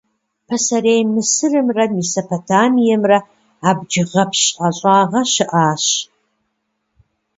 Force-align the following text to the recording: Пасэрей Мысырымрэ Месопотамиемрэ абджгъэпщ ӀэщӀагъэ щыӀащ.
Пасэрей 0.47 1.01
Мысырымрэ 1.13 1.85
Месопотамиемрэ 1.95 3.19
абджгъэпщ 3.69 4.41
ӀэщӀагъэ 4.57 5.21
щыӀащ. 5.31 5.85